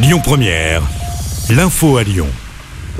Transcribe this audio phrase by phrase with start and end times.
[0.00, 0.82] Lyon Première,
[1.50, 2.28] l'info à Lyon.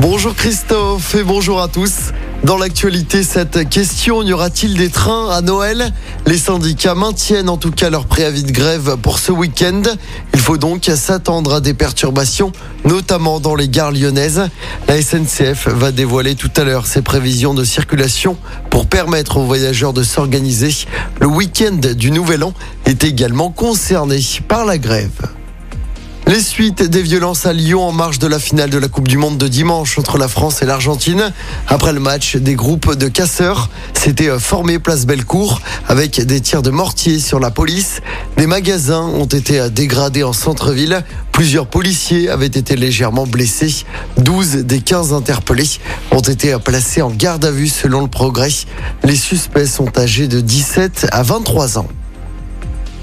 [0.00, 2.12] Bonjour Christophe et bonjour à tous.
[2.42, 5.92] Dans l'actualité, cette question, y aura-t-il des trains à Noël?
[6.26, 9.82] Les syndicats maintiennent en tout cas leur préavis de grève pour ce week-end.
[10.34, 12.50] Il faut donc s'attendre à des perturbations,
[12.84, 14.48] notamment dans les gares lyonnaises.
[14.88, 18.36] La SNCF va dévoiler tout à l'heure ses prévisions de circulation
[18.70, 20.74] pour permettre aux voyageurs de s'organiser.
[21.20, 22.54] Le week-end du Nouvel An
[22.86, 24.18] est également concerné
[24.48, 25.37] par la grève.
[26.28, 29.16] Les suites des violences à Lyon en marge de la finale de la Coupe du
[29.16, 31.32] Monde de dimanche entre la France et l'Argentine.
[31.66, 36.68] Après le match, des groupes de casseurs s'étaient formés place Bellecour avec des tirs de
[36.68, 38.02] mortier sur la police.
[38.36, 41.02] Des magasins ont été dégradés en centre-ville.
[41.32, 43.86] Plusieurs policiers avaient été légèrement blessés.
[44.18, 45.78] 12 des 15 interpellés
[46.10, 48.52] ont été placés en garde à vue selon le progrès.
[49.02, 51.88] Les suspects sont âgés de 17 à 23 ans.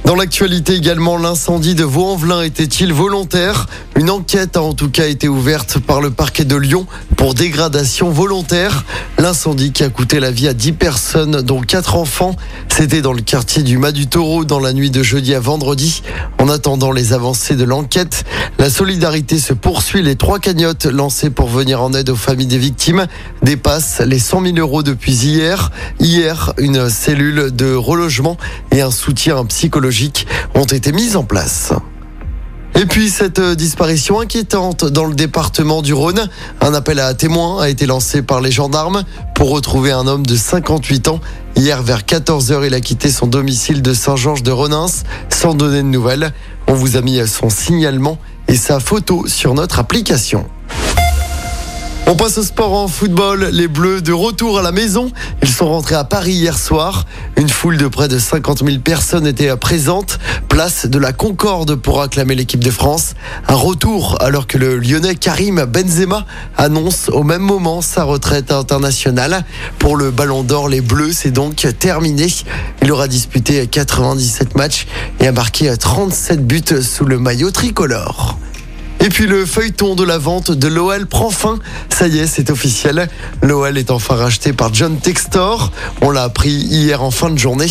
[0.05, 3.65] Dans l'actualité également, l'incendie de Vaux-en-Velin était-il volontaire?
[3.95, 6.85] Une enquête a en tout cas été ouverte par le parquet de Lyon
[7.17, 8.85] pour dégradation volontaire.
[9.17, 12.35] L'incendie qui a coûté la vie à 10 personnes, dont 4 enfants,
[12.69, 16.03] c'était dans le quartier du Mas du Taureau dans la nuit de jeudi à vendredi.
[16.37, 18.25] En attendant les avancées de l'enquête,
[18.59, 20.03] la solidarité se poursuit.
[20.03, 23.07] Les trois cagnottes lancées pour venir en aide aux familles des victimes
[23.41, 25.71] dépassent les 100 000 euros depuis hier.
[26.05, 28.37] Hier, une cellule de relogement
[28.71, 31.73] et un soutien psychologique ont été mises en place.
[32.79, 36.29] Et puis cette disparition inquiétante dans le département du Rhône.
[36.61, 39.03] Un appel à témoins a été lancé par les gendarmes
[39.33, 41.21] pour retrouver un homme de 58 ans.
[41.55, 45.87] Hier vers 14h, il a quitté son domicile de Saint-Georges de Renins sans donner de
[45.87, 46.33] nouvelles.
[46.67, 50.45] On vous a mis son signalement et sa photo sur notre application.
[52.07, 53.49] On passe au sport en football.
[53.51, 55.11] Les Bleus de retour à la maison.
[55.41, 57.05] Ils sont rentrés à Paris hier soir.
[57.35, 60.19] Une foule de près de 50 000 personnes était présente.
[60.47, 63.15] Place de la Concorde pour acclamer l'équipe de France.
[63.47, 66.27] Un retour alors que le Lyonnais Karim Benzema
[66.57, 69.43] annonce au même moment sa retraite internationale.
[69.79, 72.27] Pour le Ballon d'Or, les Bleus, c'est donc terminé.
[72.83, 74.85] Il aura disputé 97 matchs
[75.19, 78.37] et a marqué 37 buts sous le maillot tricolore.
[79.05, 81.59] Et puis le feuilleton de la vente de l'OL prend fin.
[81.89, 83.07] Ça y est, c'est officiel.
[83.43, 85.71] L'OL est enfin racheté par John Textor.
[86.01, 87.67] On l'a appris hier en fin de journée.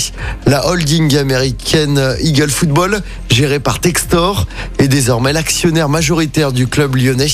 [0.47, 4.47] La holding américaine Eagle Football, gérée par Textor,
[4.79, 7.27] est désormais l'actionnaire majoritaire du club lyonnais.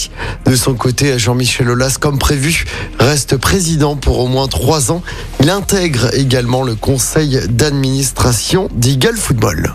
[0.47, 2.65] De son côté, Jean-Michel Aulas, comme prévu,
[2.99, 5.03] reste président pour au moins trois ans.
[5.41, 9.75] Il intègre également le conseil d'administration d'Eagle Football.